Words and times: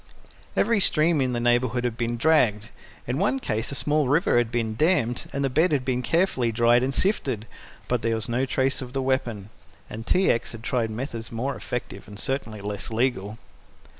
Every 0.57 0.79
stream 0.79 1.21
in 1.21 1.33
the 1.33 1.39
neighbourhood 1.39 1.83
had 1.83 1.95
been 1.95 2.17
dragged. 2.17 2.71
In 3.05 3.19
one 3.19 3.37
case 3.39 3.71
a 3.71 3.75
small 3.75 4.07
river 4.07 4.39
had 4.39 4.51
been 4.51 4.73
dammed, 4.75 5.29
and 5.31 5.43
the 5.43 5.47
bed 5.51 5.71
had 5.71 5.85
been 5.85 6.01
carefully 6.01 6.51
dried 6.51 6.81
and 6.81 6.91
sifted, 6.91 7.45
but 7.87 8.01
there 8.01 8.15
was 8.15 8.27
no 8.27 8.47
trace 8.47 8.81
of 8.81 8.93
the 8.93 9.01
weapon, 9.03 9.51
and 9.91 10.07
T. 10.07 10.31
X. 10.31 10.53
had 10.53 10.63
tried 10.63 10.89
methods 10.89 11.31
more 11.31 11.55
effective 11.55 12.07
and 12.07 12.19
certainly 12.19 12.61
less 12.61 12.89
legal. 12.89 13.37